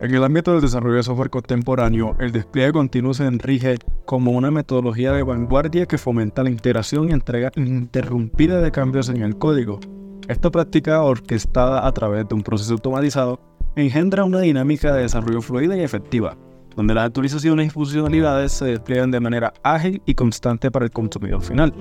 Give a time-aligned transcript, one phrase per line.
[0.00, 4.52] En el ámbito del desarrollo de software contemporáneo, el despliegue continuo se enrige como una
[4.52, 9.80] metodología de vanguardia que fomenta la integración y entrega ininterrumpida de cambios en el código.
[10.28, 13.40] Esta práctica, orquestada a través de un proceso automatizado,
[13.74, 16.36] engendra una dinámica de desarrollo fluida y efectiva,
[16.76, 21.42] donde las actualizaciones y funcionalidades se despliegan de manera ágil y constante para el consumidor
[21.42, 21.74] final.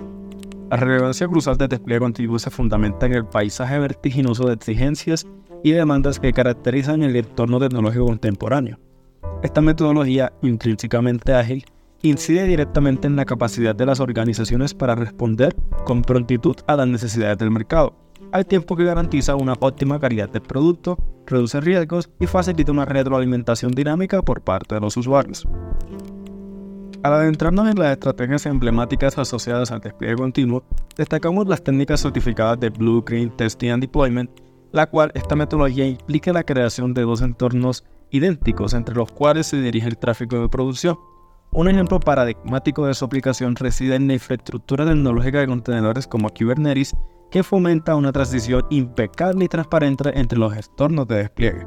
[0.72, 5.28] La relevancia cruzal del despliegue continuo se fundamenta en el paisaje vertiginoso de exigencias
[5.64, 8.80] y demandas que caracterizan el entorno tecnológico contemporáneo.
[9.44, 11.66] Esta metodología, intrínsecamente ágil,
[12.02, 17.38] incide directamente en la capacidad de las organizaciones para responder con prontitud a las necesidades
[17.38, 17.94] del mercado,
[18.32, 23.72] al tiempo que garantiza una óptima calidad del producto, reduce riesgos y facilita una retroalimentación
[23.72, 25.48] dinámica por parte de los usuarios.
[27.04, 30.64] Al adentrarnos en las estrategias emblemáticas asociadas al despliegue continuo,
[30.98, 34.30] destacamos las técnicas certificadas de Blueprint, Testing and Deployment
[34.78, 39.60] la cual esta metodología implica la creación de dos entornos idénticos entre los cuales se
[39.60, 41.00] dirige el tráfico de producción.
[41.52, 46.96] Un ejemplo paradigmático de su aplicación reside en la infraestructura tecnológica de contenedores como Kubernetes,
[47.32, 51.66] que fomenta una transición impecable y transparente entre los entornos de despliegue.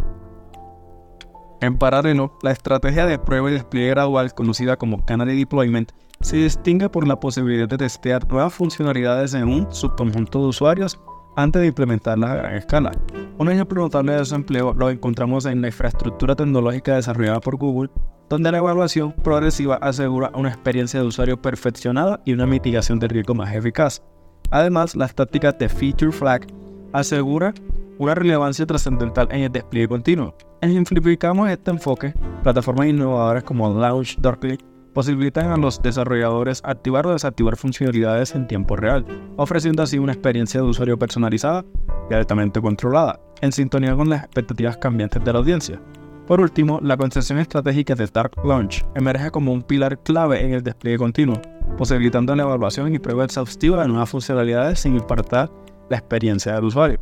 [1.61, 6.89] En paralelo, la estrategia de prueba y despliegue gradual, conocida como Canary Deployment, se distingue
[6.89, 11.01] por la posibilidad de testear nuevas funcionalidades en un subconjunto de usuarios
[11.37, 12.93] antes de implementarla a gran escala.
[13.39, 17.91] Un ejemplo notable de desempleo lo encontramos en la infraestructura tecnológica desarrollada por Google,
[18.29, 23.35] donde la evaluación progresiva asegura una experiencia de usuario perfeccionada y una mitigación de riesgo
[23.35, 24.03] más eficaz.
[24.51, 26.47] Además, las tácticas de Feature Flag
[26.93, 27.55] asegura
[27.99, 30.35] una relevancia trascendental en el despliegue continuo.
[30.61, 38.35] Ejemplificamos este enfoque, plataformas innovadoras como Launch.Darkly posibilitan a los desarrolladores activar o desactivar funcionalidades
[38.35, 39.05] en tiempo real,
[39.37, 41.65] ofreciendo así una experiencia de usuario personalizada
[42.11, 45.81] y altamente controlada, en sintonía con las expectativas cambiantes de la audiencia.
[46.27, 50.63] Por último, la concepción estratégica de Dark Launch emerge como un pilar clave en el
[50.63, 51.41] despliegue continuo,
[51.77, 55.51] posibilitando la evaluación y prueba exhaustiva de nuevas funcionalidades sin importar
[55.89, 57.01] la experiencia del usuario.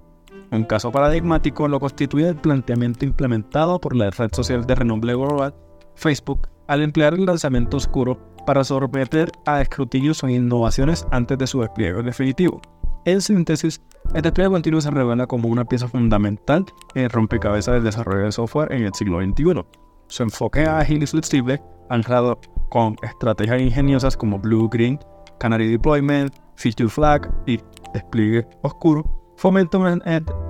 [0.50, 5.54] Un caso paradigmático lo constituye el planteamiento implementado por la red social de renombre global
[5.94, 11.60] Facebook al emplear el lanzamiento oscuro para someter a escrutinios o innovaciones antes de su
[11.60, 12.62] despliegue definitivo.
[13.04, 13.82] En síntesis,
[14.14, 16.64] el despliegue continuo se revela como una pieza fundamental
[16.94, 19.64] en el rompecabezas del desarrollo de software en el siglo XXI.
[20.08, 22.40] Su enfoque ágil y flexible, anclado
[22.70, 24.98] con estrategias ingeniosas como Blue Green,
[25.38, 27.60] Canary Deployment, Feature Flag y
[27.94, 29.04] despliegue oscuro,
[29.36, 29.98] fomenta una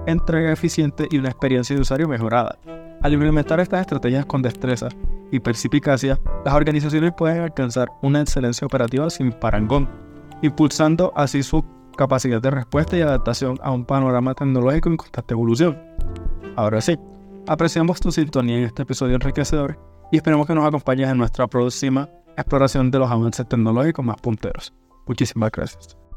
[0.07, 2.59] entrega eficiente y una experiencia de usuario mejorada.
[3.03, 4.89] Al implementar estas estrategias con destreza
[5.31, 9.89] y perspicacia, las organizaciones pueden alcanzar una excelencia operativa sin parangón,
[10.43, 11.65] impulsando así su
[11.97, 15.77] capacidad de respuesta y adaptación a un panorama tecnológico en constante evolución.
[16.57, 16.97] Ahora sí,
[17.47, 19.79] apreciamos tu sintonía en este episodio enriquecedor
[20.13, 24.73] y esperemos que nos acompañes en nuestra próxima exploración de los avances tecnológicos más punteros.
[25.07, 26.08] Muchísimas gracias.